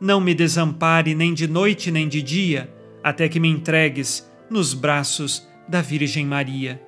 [0.00, 5.46] não me desampare nem de noite nem de dia, até que me entregues nos braços
[5.68, 6.80] da Virgem Maria.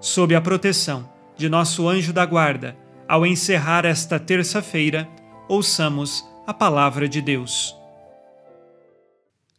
[0.00, 5.08] Sob a proteção de nosso anjo da guarda, ao encerrar esta terça-feira,
[5.48, 7.74] ouçamos a palavra de Deus.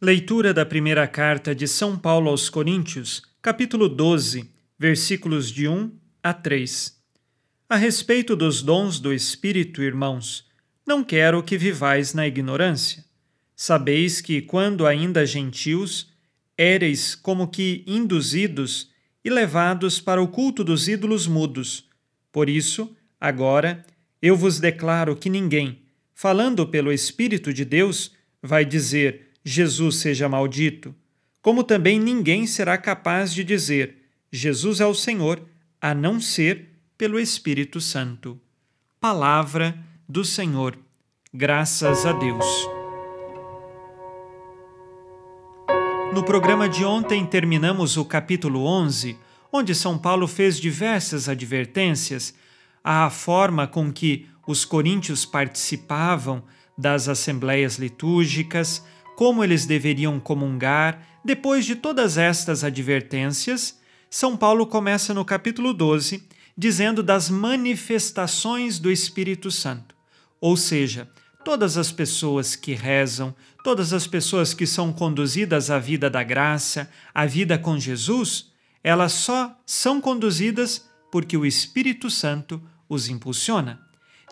[0.00, 5.90] Leitura da primeira carta de São Paulo aos Coríntios, capítulo 12, versículos de 1
[6.22, 6.96] a 3.
[7.68, 10.46] A respeito dos dons do Espírito, irmãos,
[10.86, 13.04] não quero que vivais na ignorância.
[13.54, 16.12] Sabeis que, quando ainda gentios,
[16.56, 18.90] éreis como que induzidos
[19.24, 21.88] e levados para o culto dos ídolos mudos.
[22.30, 23.84] Por isso, Agora,
[24.20, 25.82] eu vos declaro que ninguém,
[26.14, 30.94] falando pelo Espírito de Deus, vai dizer Jesus seja maldito,
[31.40, 33.96] como também ninguém será capaz de dizer
[34.30, 35.42] Jesus é o Senhor,
[35.80, 38.40] a não ser pelo Espírito Santo.
[39.00, 39.78] Palavra
[40.08, 40.78] do Senhor.
[41.34, 42.44] Graças a Deus.
[46.14, 49.18] No programa de ontem terminamos o capítulo 11,
[49.52, 52.34] onde São Paulo fez diversas advertências
[52.82, 56.44] à forma com que os coríntios participavam
[56.78, 58.84] das assembleias litúrgicas,
[59.16, 61.04] como eles deveriam comungar.
[61.24, 66.22] Depois de todas estas advertências, São Paulo começa no capítulo 12
[66.56, 69.95] dizendo das manifestações do Espírito Santo.
[70.40, 71.08] Ou seja,
[71.44, 76.90] todas as pessoas que rezam, todas as pessoas que são conduzidas à vida da graça,
[77.14, 78.52] à vida com Jesus,
[78.82, 83.80] elas só são conduzidas porque o Espírito Santo os impulsiona.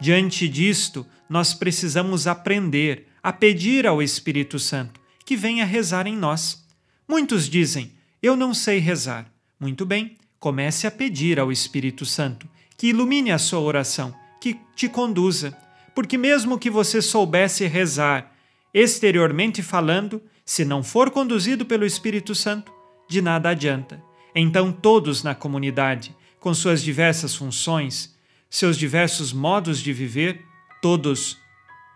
[0.01, 6.65] Diante disto, nós precisamos aprender a pedir ao Espírito Santo que venha rezar em nós.
[7.09, 9.27] Muitos dizem: Eu não sei rezar.
[9.59, 14.89] Muito bem, comece a pedir ao Espírito Santo que ilumine a sua oração, que te
[14.89, 15.57] conduza.
[15.95, 18.33] Porque, mesmo que você soubesse rezar
[18.73, 22.73] exteriormente falando, se não for conduzido pelo Espírito Santo,
[23.09, 24.03] de nada adianta.
[24.35, 28.15] Então, todos na comunidade, com suas diversas funções,
[28.51, 30.45] seus diversos modos de viver,
[30.83, 31.39] todos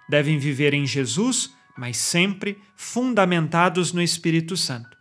[0.08, 4.96] devem viver em Jesus, mas sempre fundamentados no Espírito Santo.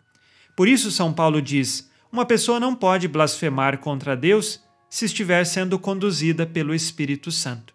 [0.56, 4.59] Por isso, São Paulo diz: uma pessoa não pode blasfemar contra Deus
[4.90, 7.74] se estiver sendo conduzida pelo Espírito Santo.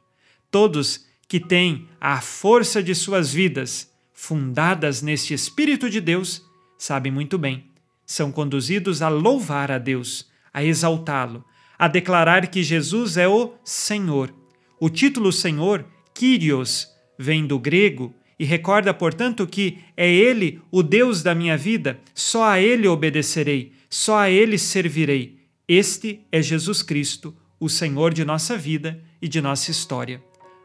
[0.50, 6.44] Todos que têm a força de suas vidas fundadas neste Espírito de Deus
[6.76, 7.64] sabem muito bem,
[8.04, 11.42] são conduzidos a louvar a Deus, a exaltá-lo,
[11.78, 14.30] a declarar que Jesus é o Senhor.
[14.78, 16.86] O título Senhor, Kyrios,
[17.18, 22.44] vem do grego e recorda, portanto, que é Ele o Deus da minha vida, só
[22.44, 25.38] a Ele obedecerei, só a Ele servirei.
[25.66, 30.22] Este é Jesus Cristo, o Senhor de nossa vida e de nossa história.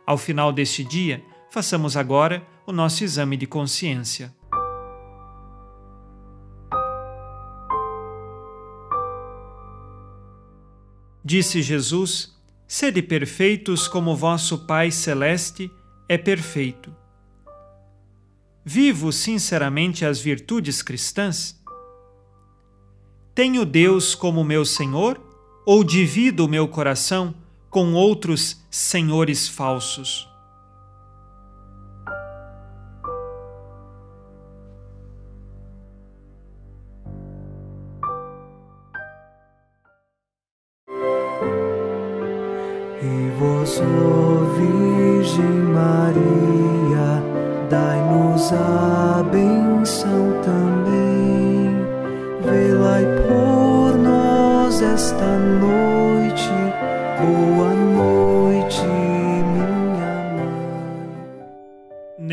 [0.08, 4.34] Ao final deste dia, façamos agora o nosso exame de consciência.
[11.22, 12.34] Disse Jesus:
[12.66, 15.70] Sede perfeitos como vosso Pai Celeste
[16.08, 16.96] é perfeito.
[18.64, 21.62] Vivo sinceramente as virtudes cristãs?
[23.36, 25.22] Tenho Deus como meu Senhor
[25.66, 27.36] ou divido o meu coração
[27.78, 30.28] com outros senhores falsos.
[43.00, 43.80] E vós,
[44.58, 47.22] Virgem Maria,
[47.70, 51.78] dai-nos a benção também.
[52.44, 56.58] Velai por nós esta noite,